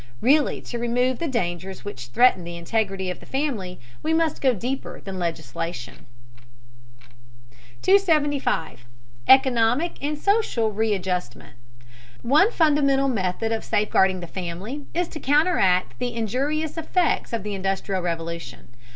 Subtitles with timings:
[0.19, 4.51] Really to remove the dangers which threaten the integrity of the family we must go
[4.51, 6.07] deeper than legislation.
[7.83, 8.85] 275.
[9.27, 11.53] ECONOMIC AND SOCIAL READJUSTMENT.
[12.23, 17.53] One fundamental method of safeguarding the family is to counteract the injurious effects of the
[17.53, 18.69] Industrial Revolution.